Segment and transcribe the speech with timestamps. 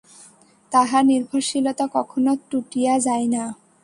[0.71, 3.43] তাহার নির্ভরশীলতা কখনো টুটিয়া যায় না।